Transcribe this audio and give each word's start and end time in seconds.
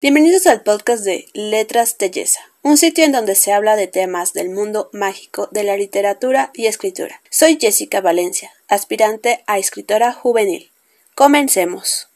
Bienvenidos 0.00 0.46
al 0.46 0.62
podcast 0.62 1.02
de 1.02 1.26
Letras 1.34 1.96
Telleza, 1.96 2.38
un 2.62 2.76
sitio 2.76 3.04
en 3.04 3.10
donde 3.10 3.34
se 3.34 3.52
habla 3.52 3.74
de 3.74 3.88
temas 3.88 4.32
del 4.32 4.48
mundo 4.48 4.90
mágico 4.92 5.48
de 5.50 5.64
la 5.64 5.76
literatura 5.76 6.52
y 6.54 6.66
escritura. 6.66 7.20
Soy 7.30 7.58
Jessica 7.60 8.00
Valencia, 8.00 8.52
aspirante 8.68 9.42
a 9.48 9.58
escritora 9.58 10.12
juvenil. 10.12 10.70
Comencemos. 11.16 12.08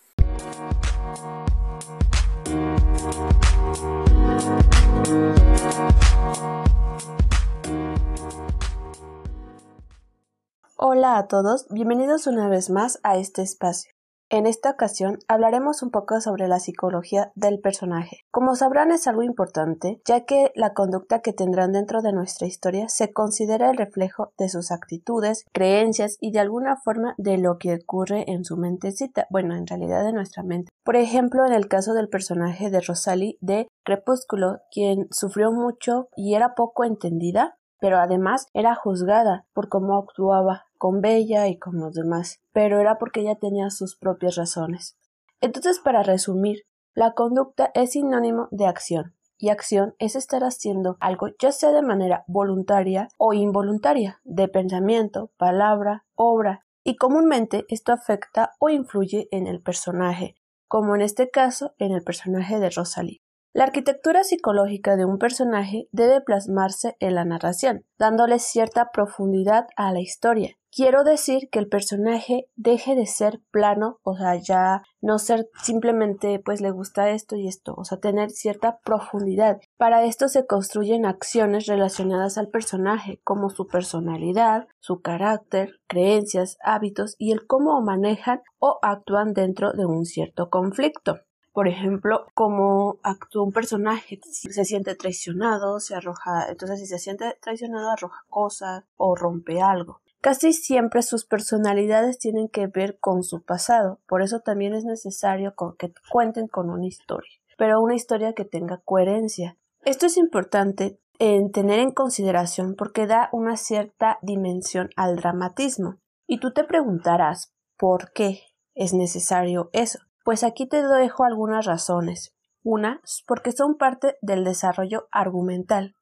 Hola 10.77 11.19
a 11.19 11.27
todos, 11.27 11.67
bienvenidos 11.69 12.29
una 12.29 12.49
vez 12.49 12.71
más 12.71 13.01
a 13.03 13.19
este 13.19 13.43
espacio. 13.43 13.92
En 14.33 14.47
esta 14.47 14.71
ocasión 14.71 15.19
hablaremos 15.29 15.83
un 15.83 15.91
poco 15.91 16.19
sobre 16.23 16.49
la 16.49 16.59
psicología 16.59 17.33
del 17.35 17.61
personaje. 17.61 18.21
Como 18.31 18.57
sabrán 18.57 18.91
es 18.91 19.07
algo 19.07 19.23
importante, 19.23 20.01
ya 20.07 20.25
que 20.25 20.53
la 20.55 20.73
conducta 20.73 21.21
que 21.21 21.35
tendrán 21.35 21.73
dentro 21.73 22.01
de 22.01 22.15
nuestra 22.15 22.47
historia 22.47 22.89
se 22.89 23.13
considera 23.13 23.71
el 23.71 23.77
reflejo 23.77 24.33
de 24.39 24.49
sus 24.49 24.73
actitudes, 24.73 25.45
creencias 25.53 26.17
y 26.19 26.33
de 26.33 26.41
alguna 26.41 26.79
forma 26.79 27.15
de 27.19 27.37
lo 27.37 27.59
que 27.59 27.75
ocurre 27.75 28.25
en 28.27 28.47
su 28.47 28.57
mentecita, 28.57 29.27
bueno, 29.29 29.55
en 29.55 29.67
realidad 29.67 30.03
de 30.03 30.15
nuestra 30.15 30.43
mente. 30.43 30.71
Por 30.83 30.97
ejemplo, 30.97 31.45
en 31.45 31.53
el 31.53 31.69
caso 31.69 31.93
del 31.93 32.09
personaje 32.09 32.71
de 32.71 32.81
Rosalie 32.81 33.37
de 33.43 33.69
Crepúsculo, 33.85 34.61
quien 34.71 35.09
sufrió 35.11 35.53
mucho 35.53 36.09
y 36.17 36.37
era 36.37 36.55
poco 36.55 36.85
entendida, 36.85 37.59
pero 37.83 37.99
además 37.99 38.47
era 38.55 38.77
juzgada 38.77 39.45
por 39.53 39.69
cómo 39.69 39.99
actuaba 39.99 40.67
con 40.79 41.01
Bella 41.01 41.49
y 41.49 41.59
con 41.59 41.81
los 41.81 41.95
demás, 41.95 42.41
pero 42.53 42.79
era 42.79 42.97
porque 42.97 43.23
ella 43.23 43.35
tenía 43.35 43.71
sus 43.71 43.97
propias 43.97 44.37
razones. 44.37 44.97
Entonces, 45.41 45.81
para 45.81 46.05
resumir, 46.05 46.61
la 46.95 47.15
conducta 47.15 47.73
es 47.75 47.91
sinónimo 47.91 48.47
de 48.53 48.67
acción, 48.67 49.17
y 49.37 49.49
acción 49.49 49.97
es 49.99 50.15
estar 50.15 50.45
haciendo 50.45 50.97
algo 51.01 51.31
ya 51.41 51.51
sea 51.51 51.73
de 51.73 51.83
manera 51.83 52.23
voluntaria 52.29 53.09
o 53.19 53.33
involuntaria, 53.33 54.21
de 54.23 54.47
pensamiento, 54.47 55.33
palabra, 55.37 56.05
obra, 56.15 56.65
y 56.85 56.95
comúnmente 56.95 57.65
esto 57.69 57.93
afecta 57.93 58.53
o 58.61 58.69
influye 58.69 59.27
en 59.33 59.49
el 59.49 59.61
personaje, 59.61 60.37
como 60.69 60.95
en 60.95 61.01
este 61.01 61.31
caso 61.31 61.75
en 61.79 61.91
el 61.91 62.05
personaje 62.05 62.61
de 62.61 62.71
Rosalie. 62.71 63.23
La 63.55 63.65
arquitectura 63.65 64.25
psicológica 64.25 64.97
de 64.97 65.05
un 65.05 65.19
personaje 65.19 65.87
debe 65.93 66.23
plasmarse 66.23 66.97
en 67.01 67.15
la 67.15 67.27
narración, 67.27 67.85
dándole 67.99 68.39
cierta 68.39 68.91
profundidad 68.91 69.67
a 69.77 69.93
la 69.93 70.01
historia. 70.01 70.57
Quiero 70.75 71.05
decir 71.05 71.51
que 71.51 71.59
el 71.59 71.69
personaje 71.69 72.47
deje 72.57 72.95
de 72.95 73.05
ser 73.05 73.43
plano, 73.51 73.99
o 74.05 74.17
sea, 74.17 74.37
ya 74.37 74.85
no 75.03 75.19
ser 75.19 75.51
simplemente 75.63 76.41
pues 76.43 76.63
le 76.63 76.71
gusta 76.71 77.11
esto 77.11 77.37
y 77.37 77.47
esto, 77.47 77.75
o 77.77 77.85
sea, 77.85 78.01
tener 78.01 78.31
cierta 78.31 78.79
profundidad. 78.83 79.61
Para 79.77 80.05
esto 80.05 80.29
se 80.29 80.47
construyen 80.47 81.05
acciones 81.05 81.67
relacionadas 81.67 82.39
al 82.39 82.49
personaje, 82.49 83.21
como 83.23 83.51
su 83.51 83.67
personalidad, 83.67 84.67
su 84.81 85.03
carácter, 85.03 85.79
creencias, 85.89 86.57
hábitos 86.65 87.17
y 87.19 87.33
el 87.33 87.47
cómo 87.47 87.79
manejan 87.83 88.41
o 88.59 88.79
actúan 88.81 89.35
dentro 89.35 89.73
de 89.75 89.85
un 89.85 90.07
cierto 90.07 90.49
conflicto. 90.49 91.19
Por 91.53 91.69
ejemplo, 91.69 92.27
cómo 92.35 92.99
actúa 93.03 93.45
un 93.45 93.53
personaje, 93.53 94.19
si 94.23 94.53
se 94.53 94.65
siente 94.65 94.95
traicionado, 94.95 95.81
se 95.81 95.95
arroja, 95.95 96.49
entonces 96.49 96.81
si 96.81 96.87
se 96.87 96.99
siente 96.99 97.37
traicionado 97.41 97.91
arroja 97.91 98.25
cosas 98.31 98.85
o 98.97 99.15
rompe 99.15 99.61
algo. 99.61 100.01
Casi 100.23 100.53
siempre 100.53 101.03
sus 101.03 101.27
personalidades 101.27 102.19
tienen 102.19 102.49
que 102.49 102.69
ver 102.69 102.99
con 103.01 103.23
su 103.23 103.43
pasado, 103.43 104.01
por 104.07 104.23
eso 104.23 104.41
también 104.41 104.73
es 104.73 104.85
necesario 104.85 105.55
que 105.79 105.93
cuenten 106.11 106.47
con 106.47 106.71
una 106.71 106.87
historia, 106.87 107.33
pero 107.59 107.83
una 107.83 107.97
historia 107.97 108.33
que 108.33 108.45
tenga 108.45 108.81
coherencia. 108.85 109.59
Esto 109.85 110.07
es 110.07 110.17
importante 110.17 111.01
en 111.19 111.51
tener 111.51 111.81
en 111.81 111.93
consideración 111.93 112.77
porque 112.77 113.07
da 113.07 113.29
una 113.33 113.57
cierta 113.57 114.19
dimensión 114.23 114.91
al 114.97 115.17
dramatismo. 115.17 115.99
Y 116.27 116.39
tú 116.39 116.53
te 116.53 116.65
preguntarás 116.65 117.53
¿por 117.77 118.13
qué 118.13 118.43
es 118.75 118.95
necesario 118.95 119.71
eso? 119.73 119.99
Pues 120.25 120.45
aquí 120.45 120.67
te 120.67 120.83
dejo 120.83 121.25
algunas 121.25 121.67
razones. 121.67 122.35
Una, 122.63 123.01
porque 123.27 123.53
son 123.53 123.77
parte 123.77 124.17
del 124.23 124.45
desarrollo 124.45 125.09
argumental. 125.11 125.97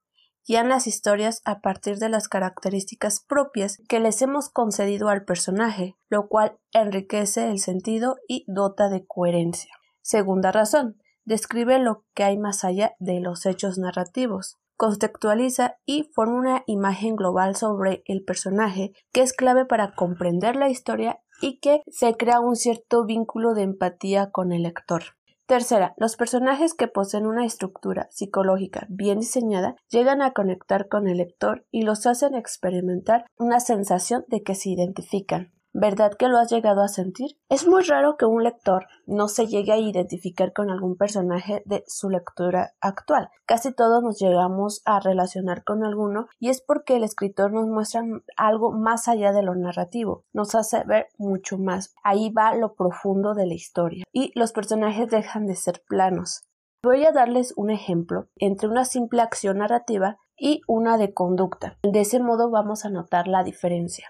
Guían 0.47 0.69
las 0.69 0.87
historias 0.87 1.43
a 1.45 1.61
partir 1.61 1.99
de 1.99 2.09
las 2.09 2.29
características 2.29 3.21
propias 3.21 3.79
que 3.89 4.01
les 4.01 4.21
hemos 4.21 4.51
concedido 4.51 5.09
al 5.09 5.25
personaje, 5.25 5.97
lo 6.09 6.29
cual 6.29 6.59
enriquece 6.73 7.51
el 7.51 7.59
sentido 7.59 8.17
y 8.27 8.45
dota 8.47 8.89
de 8.89 9.07
coherencia. 9.07 9.73
Segunda 10.03 10.51
razón, 10.53 10.97
describe 11.25 11.79
lo 11.79 12.05
que 12.15 12.25
hay 12.25 12.39
más 12.39 12.65
allá 12.65 12.95
de 12.99 13.21
los 13.21 13.47
hechos 13.47 13.79
narrativos 13.79 14.61
contextualiza 14.81 15.77
y 15.85 16.05
forma 16.15 16.39
una 16.39 16.63
imagen 16.67 17.15
global 17.15 17.55
sobre 17.55 18.03
el 18.07 18.25
personaje 18.25 18.95
que 19.13 19.21
es 19.21 19.35
clave 19.35 19.67
para 19.67 19.93
comprender 19.95 20.57
la 20.57 20.71
historia 20.71 21.21
y 21.41 21.59
que 21.59 21.83
se 21.89 22.15
crea 22.17 22.41
un 22.41 22.57
cierto 22.57 23.05
vínculo 23.05 23.55
de 23.55 23.63
empatía 23.63 24.31
con 24.31 24.53
el 24.53 24.63
lector. 24.63 25.03
Tercera, 25.47 25.95
los 25.97 26.15
personajes 26.15 26.75
que 26.75 26.87
poseen 26.87 27.27
una 27.27 27.45
estructura 27.45 28.07
psicológica 28.13 28.87
bien 28.89 29.19
diseñada 29.19 29.75
llegan 29.89 30.23
a 30.23 30.31
conectar 30.31 30.87
con 30.87 31.09
el 31.09 31.17
lector 31.17 31.67
y 31.73 31.83
los 31.83 32.07
hacen 32.07 32.37
experimentar 32.37 33.25
una 33.37 33.59
sensación 33.59 34.25
de 34.29 34.45
que 34.45 34.55
se 34.55 34.71
identifican. 34.71 35.53
¿Verdad 35.73 36.15
que 36.19 36.29
lo 36.29 36.39
has 36.39 36.51
llegado 36.51 36.83
a 36.83 36.89
sentir? 36.89 37.39
Es 37.49 37.67
muy 37.67 37.85
raro 37.85 38.17
que 38.17 38.25
un 38.25 38.43
lector 38.43 38.87
no 39.07 39.29
se 39.29 39.47
llegue 39.47 39.71
a 39.71 39.79
identificar 39.79 40.53
con 40.53 40.69
algún 40.69 40.97
personaje 40.97 41.63
de 41.65 41.85
su 41.87 42.11
lectura 42.11 42.73
actual. 42.81 43.29
Casi 43.47 43.73
todos 43.73 44.03
nos 44.03 44.19
llegamos 44.19 44.83
a 44.85 44.99
relacionar 44.99 45.63
con 45.63 45.85
alguno 45.85 46.27
y 46.41 46.49
es 46.49 46.61
porque 46.61 46.97
el 46.97 47.05
escritor 47.05 47.53
nos 47.53 47.69
muestra 47.69 48.03
algo 48.37 48.73
más 48.73 49.07
allá 49.07 49.33
de 49.33 49.43
lo 49.43 49.55
narrativo, 49.55 50.25
nos 50.33 50.57
hace 50.57 50.83
ver 50.85 51.07
mucho 51.19 51.57
más. 51.57 51.95
Ahí 52.03 52.31
va 52.33 52.55
lo 52.55 52.75
profundo 52.75 53.35
de 53.35 53.47
la 53.47 53.55
historia 53.55 54.05
y 54.13 54.33
los 54.35 54.53
personajes 54.53 55.09
dejan 55.09 55.47
de 55.47 55.55
ser 55.55 55.83
planos. 55.89 56.43
Voy 56.83 57.05
a 57.05 57.13
darles 57.13 57.53
un 57.57 57.71
ejemplo 57.71 58.29
entre 58.37 58.69
una 58.69 58.85
simple 58.85 59.23
acción 59.23 59.59
narrativa 59.59 60.17
y 60.37 60.63
una 60.67 60.97
de 60.99 61.13
conducta. 61.13 61.79
De 61.83 62.01
ese 62.01 62.19
modo 62.19 62.51
vamos 62.51 62.85
a 62.85 62.91
notar 62.91 63.29
la 63.29 63.45
diferencia. 63.45 64.09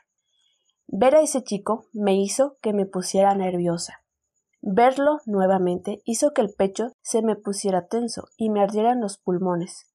Ver 0.93 1.15
a 1.15 1.21
ese 1.21 1.45
chico 1.45 1.87
me 1.93 2.17
hizo 2.17 2.57
que 2.61 2.73
me 2.73 2.85
pusiera 2.85 3.33
nerviosa. 3.37 4.03
Verlo 4.61 5.21
nuevamente 5.25 6.03
hizo 6.05 6.33
que 6.33 6.43
el 6.43 6.53
pecho 6.53 6.91
se 7.01 7.23
me 7.23 7.37
pusiera 7.37 7.87
tenso 7.87 8.25
y 8.37 8.51
me 8.51 8.61
ardieran 8.61 9.01
los 9.01 9.17
pulmones. 9.17 9.87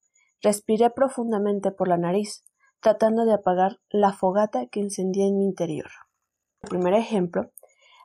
Respiré 0.42 0.90
profundamente 0.90 1.72
por 1.72 1.90
la 1.90 1.98
nariz, 1.98 2.46
tratando 2.80 3.26
de 3.26 3.34
apagar 3.34 3.80
la 3.90 4.14
fogata 4.14 4.68
que 4.68 4.80
encendía 4.80 5.26
en 5.26 5.38
mi 5.38 5.44
interior. 5.44 5.90
El 6.64 6.70
primer 6.70 6.94
ejemplo 6.94 7.52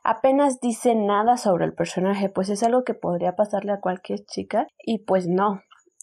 apenas 0.03 0.59
dice 0.59 0.93
nada 0.93 1.37
sobre 1.37 1.63
el 1.63 1.73
personaje, 1.73 2.27
pues 2.27 2.49
es 2.49 2.61
algo 2.61 2.83
que 2.83 2.93
podría 2.93 3.37
pasarle 3.37 3.71
a 3.71 3.79
cualquier 3.79 4.25
chica, 4.25 4.67
y 4.83 5.05
pues 5.05 5.27
no, 5.27 5.61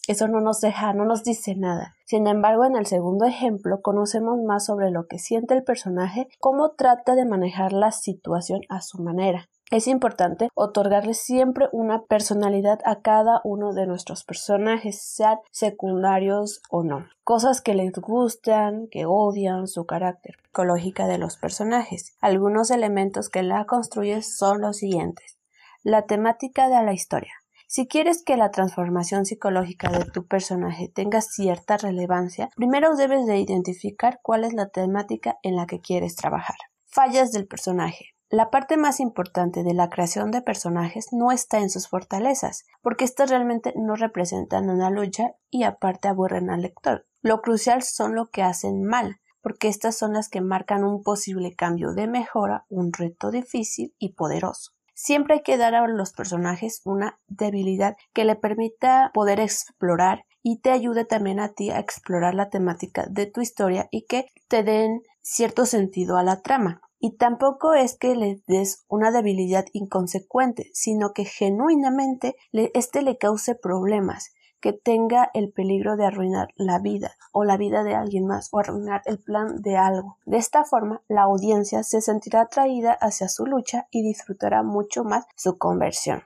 eso 0.09 0.27
no 0.27 0.41
nos 0.41 0.59
deja, 0.59 0.91
no 0.93 1.05
nos 1.05 1.23
dice 1.23 1.53
nada. 1.55 1.95
Sin 2.03 2.25
embargo, 2.25 2.65
en 2.65 2.75
el 2.75 2.87
segundo 2.87 3.25
ejemplo 3.25 3.81
conocemos 3.83 4.39
más 4.43 4.65
sobre 4.65 4.89
lo 4.89 5.05
que 5.05 5.19
siente 5.19 5.53
el 5.53 5.63
personaje, 5.63 6.27
cómo 6.39 6.71
trata 6.71 7.13
de 7.13 7.25
manejar 7.25 7.73
la 7.73 7.91
situación 7.91 8.61
a 8.69 8.81
su 8.81 9.03
manera. 9.03 9.49
Es 9.69 9.87
importante 9.87 10.49
otorgarle 10.55 11.13
siempre 11.13 11.67
una 11.71 12.05
personalidad 12.05 12.79
a 12.85 13.01
cada 13.01 13.39
uno 13.43 13.71
de 13.71 13.85
nuestros 13.85 14.23
personajes, 14.23 14.99
sean 14.99 15.37
secundarios 15.51 16.63
o 16.71 16.83
no. 16.83 17.05
Cosas 17.23 17.61
que 17.61 17.75
les 17.75 17.91
gustan, 17.91 18.87
que 18.89 19.05
odian, 19.05 19.67
su 19.67 19.85
carácter, 19.85 20.37
psicológica 20.43 21.05
de 21.05 21.19
los 21.19 21.37
personajes. 21.37 22.15
Algunos 22.19 22.71
elementos 22.71 23.29
que 23.29 23.43
la 23.43 23.65
construyen 23.65 24.23
son 24.23 24.61
los 24.61 24.77
siguientes. 24.77 25.37
La 25.83 26.07
temática 26.07 26.67
de 26.67 26.83
la 26.83 26.93
historia. 26.93 27.33
Si 27.71 27.87
quieres 27.87 28.23
que 28.23 28.35
la 28.35 28.49
transformación 28.49 29.27
psicológica 29.27 29.91
de 29.91 30.03
tu 30.03 30.25
personaje 30.25 30.87
tenga 30.91 31.21
cierta 31.21 31.77
relevancia, 31.77 32.49
primero 32.55 32.95
debes 32.95 33.27
de 33.27 33.37
identificar 33.37 34.19
cuál 34.23 34.43
es 34.43 34.53
la 34.53 34.69
temática 34.69 35.37
en 35.43 35.55
la 35.55 35.67
que 35.67 35.79
quieres 35.79 36.15
trabajar. 36.15 36.55
Fallas 36.87 37.31
del 37.31 37.45
personaje. 37.45 38.15
La 38.31 38.49
parte 38.49 38.75
más 38.75 38.99
importante 38.99 39.61
de 39.63 39.75
la 39.75 39.91
creación 39.91 40.31
de 40.31 40.41
personajes 40.41 41.09
no 41.11 41.31
está 41.31 41.59
en 41.59 41.69
sus 41.69 41.87
fortalezas, 41.87 42.65
porque 42.81 43.05
éstas 43.05 43.29
realmente 43.29 43.71
no 43.75 43.95
representan 43.95 44.67
una 44.71 44.89
lucha 44.89 45.35
y 45.51 45.61
aparte 45.61 46.07
aburren 46.07 46.49
al 46.49 46.63
lector. 46.63 47.05
Lo 47.21 47.39
crucial 47.43 47.83
son 47.83 48.15
lo 48.15 48.31
que 48.31 48.41
hacen 48.41 48.83
mal, 48.83 49.17
porque 49.43 49.67
estas 49.67 49.95
son 49.95 50.13
las 50.13 50.27
que 50.27 50.41
marcan 50.41 50.83
un 50.83 51.03
posible 51.03 51.53
cambio 51.53 51.93
de 51.93 52.07
mejora, 52.07 52.65
un 52.67 52.91
reto 52.91 53.29
difícil 53.29 53.93
y 53.99 54.13
poderoso. 54.13 54.71
Siempre 55.01 55.35
hay 55.35 55.43
que 55.43 55.55
dar 55.55 55.75
a 55.75 55.87
los 55.87 56.11
personajes 56.11 56.81
una 56.83 57.21
debilidad 57.29 57.95
que 58.11 58.25
le 58.25 58.35
permita 58.35 59.11
poder 59.13 59.39
explorar 59.39 60.25
y 60.43 60.59
te 60.59 60.71
ayude 60.71 61.05
también 61.05 61.39
a 61.39 61.53
ti 61.53 61.69
a 61.69 61.79
explorar 61.79 62.35
la 62.35 62.49
temática 62.49 63.05
de 63.09 63.25
tu 63.25 63.39
historia 63.39 63.87
y 63.91 64.07
que 64.07 64.25
te 64.49 64.61
den 64.61 65.01
cierto 65.21 65.65
sentido 65.65 66.17
a 66.17 66.23
la 66.23 66.41
trama. 66.41 66.81
Y 66.99 67.15
tampoco 67.15 67.75
es 67.75 67.97
que 67.97 68.13
le 68.13 68.43
des 68.45 68.83
una 68.89 69.11
debilidad 69.11 69.65
inconsecuente, 69.71 70.69
sino 70.73 71.13
que 71.13 71.23
genuinamente 71.23 72.35
este 72.51 73.01
le 73.01 73.17
cause 73.17 73.55
problemas, 73.55 74.33
que 74.59 74.73
tenga 74.73 75.29
el 75.33 75.51
peligro 75.51 75.97
de 75.97 76.05
arruinar 76.05 76.49
la 76.55 76.79
vida 76.79 77.11
o 77.31 77.43
la 77.43 77.57
vida 77.57 77.83
de 77.83 77.95
alguien 77.95 78.25
más 78.25 78.49
o 78.51 78.59
arruinar 78.59 79.01
el 79.05 79.19
plan 79.19 79.61
de 79.61 79.77
algo. 79.77 80.17
De 80.25 80.37
esta 80.37 80.63
forma, 80.63 81.01
la 81.07 81.23
audiencia 81.23 81.83
se 81.83 82.01
sentirá 82.01 82.41
atraída 82.41 82.93
hacia 82.93 83.29
su 83.29 83.45
lucha 83.45 83.87
y 83.91 84.03
disfrutará 84.03 84.63
mucho 84.63 85.03
más 85.03 85.25
su 85.35 85.57
conversión. 85.57 86.23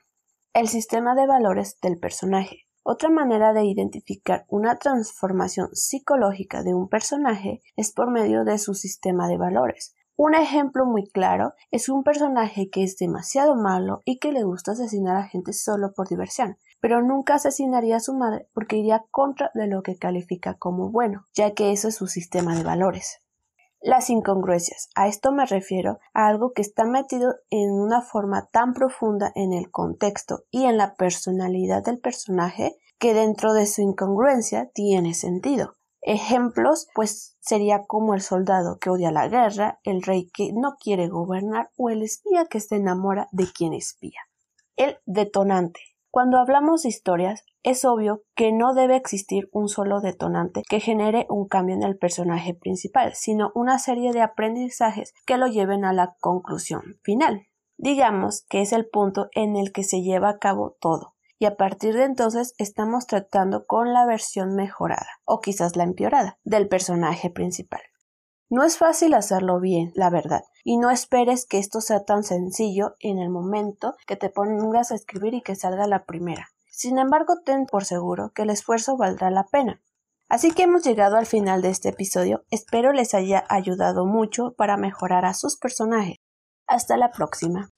El 0.53 0.67
sistema 0.67 1.15
de 1.15 1.27
valores 1.27 1.79
del 1.81 1.97
personaje. 1.97 2.67
Otra 2.83 3.09
manera 3.09 3.53
de 3.53 3.63
identificar 3.63 4.45
una 4.49 4.75
transformación 4.77 5.69
psicológica 5.73 6.63
de 6.63 6.73
un 6.73 6.89
personaje 6.89 7.61
es 7.77 7.93
por 7.93 8.11
medio 8.11 8.43
de 8.43 8.57
su 8.57 8.73
sistema 8.73 9.27
de 9.29 9.37
valores. 9.37 9.95
Un 10.15 10.35
ejemplo 10.35 10.85
muy 10.85 11.09
claro 11.09 11.53
es 11.71 11.89
un 11.89 12.03
personaje 12.03 12.69
que 12.69 12.83
es 12.83 12.97
demasiado 12.97 13.55
malo 13.55 14.03
y 14.05 14.19
que 14.19 14.31
le 14.31 14.43
gusta 14.43 14.73
asesinar 14.73 15.15
a 15.15 15.27
gente 15.27 15.53
solo 15.53 15.91
por 15.93 16.07
diversión, 16.07 16.57
pero 16.79 17.01
nunca 17.01 17.35
asesinaría 17.35 17.95
a 17.95 17.99
su 17.99 18.13
madre 18.13 18.47
porque 18.53 18.77
iría 18.77 19.03
contra 19.09 19.49
de 19.55 19.65
lo 19.65 19.81
que 19.81 19.97
califica 19.97 20.53
como 20.53 20.91
bueno, 20.91 21.25
ya 21.33 21.55
que 21.55 21.71
eso 21.71 21.87
es 21.87 21.95
su 21.95 22.05
sistema 22.05 22.55
de 22.55 22.63
valores. 22.63 23.23
Las 23.81 24.11
incongruencias. 24.11 24.89
A 24.95 25.07
esto 25.07 25.31
me 25.31 25.47
refiero 25.47 25.97
a 26.13 26.27
algo 26.27 26.53
que 26.53 26.61
está 26.61 26.85
metido 26.85 27.33
en 27.49 27.71
una 27.71 28.01
forma 28.01 28.47
tan 28.51 28.73
profunda 28.73 29.31
en 29.33 29.51
el 29.51 29.71
contexto 29.71 30.43
y 30.51 30.65
en 30.65 30.77
la 30.77 30.93
personalidad 30.93 31.83
del 31.83 31.99
personaje 31.99 32.77
que 32.99 33.15
dentro 33.15 33.53
de 33.53 33.65
su 33.65 33.81
incongruencia 33.81 34.69
tiene 34.73 35.15
sentido. 35.15 35.73
Ejemplos, 36.05 36.89
pues 36.93 37.37
sería 37.39 37.85
como 37.87 38.13
el 38.13 38.19
soldado 38.19 38.77
que 38.77 38.89
odia 38.89 39.09
la 39.09 39.29
guerra, 39.29 39.79
el 39.83 40.01
rey 40.01 40.29
que 40.33 40.51
no 40.51 40.75
quiere 40.77 41.07
gobernar 41.07 41.69
o 41.77 41.89
el 41.89 42.03
espía 42.03 42.45
que 42.45 42.59
se 42.59 42.75
enamora 42.75 43.29
de 43.31 43.47
quien 43.49 43.73
espía. 43.73 44.19
El 44.75 44.97
detonante. 45.05 45.79
Cuando 46.11 46.39
hablamos 46.39 46.83
de 46.83 46.89
historias, 46.89 47.45
es 47.63 47.85
obvio 47.85 48.23
que 48.35 48.51
no 48.51 48.73
debe 48.73 48.97
existir 48.97 49.47
un 49.53 49.69
solo 49.69 50.01
detonante 50.01 50.63
que 50.69 50.81
genere 50.81 51.25
un 51.29 51.47
cambio 51.47 51.75
en 51.75 51.83
el 51.83 51.97
personaje 51.97 52.53
principal, 52.53 53.13
sino 53.15 53.53
una 53.55 53.79
serie 53.79 54.11
de 54.11 54.21
aprendizajes 54.21 55.13
que 55.25 55.37
lo 55.37 55.47
lleven 55.47 55.85
a 55.85 55.93
la 55.93 56.17
conclusión 56.19 56.99
final. 57.01 57.47
Digamos 57.77 58.45
que 58.49 58.61
es 58.61 58.73
el 58.73 58.89
punto 58.89 59.29
en 59.31 59.55
el 59.55 59.71
que 59.71 59.83
se 59.83 60.01
lleva 60.01 60.29
a 60.29 60.37
cabo 60.37 60.75
todo 60.81 61.13
y 61.43 61.45
a 61.45 61.57
partir 61.57 61.93
de 61.93 62.05
entonces 62.05 62.53
estamos 62.57 63.05
tratando 63.05 63.65
con 63.65 63.91
la 63.91 64.05
versión 64.05 64.55
mejorada 64.55 65.09
o 65.25 65.41
quizás 65.41 65.75
la 65.75 65.83
empeorada 65.83 66.39
del 66.45 66.69
personaje 66.69 67.29
principal. 67.29 67.81
No 68.49 68.63
es 68.63 68.77
fácil 68.77 69.13
hacerlo 69.13 69.59
bien, 69.59 69.91
la 69.93 70.09
verdad, 70.09 70.43
y 70.63 70.77
no 70.77 70.89
esperes 70.89 71.45
que 71.45 71.59
esto 71.59 71.81
sea 71.81 72.05
tan 72.05 72.23
sencillo 72.23 72.95
en 73.01 73.19
el 73.19 73.29
momento 73.29 73.95
que 74.07 74.15
te 74.15 74.29
pongas 74.29 74.93
a 74.93 74.95
escribir 74.95 75.33
y 75.33 75.41
que 75.41 75.57
salga 75.57 75.85
la 75.85 76.05
primera. 76.05 76.47
Sin 76.69 76.97
embargo, 76.97 77.41
ten 77.43 77.65
por 77.65 77.83
seguro 77.83 78.31
que 78.33 78.43
el 78.43 78.49
esfuerzo 78.49 78.95
valdrá 78.95 79.29
la 79.29 79.43
pena. 79.43 79.81
Así 80.29 80.51
que 80.51 80.63
hemos 80.63 80.85
llegado 80.85 81.17
al 81.17 81.25
final 81.25 81.61
de 81.61 81.71
este 81.71 81.89
episodio, 81.89 82.45
espero 82.51 82.93
les 82.93 83.13
haya 83.13 83.43
ayudado 83.49 84.05
mucho 84.05 84.53
para 84.55 84.77
mejorar 84.77 85.25
a 85.25 85.33
sus 85.33 85.57
personajes. 85.57 86.15
Hasta 86.67 86.95
la 86.95 87.11
próxima. 87.11 87.69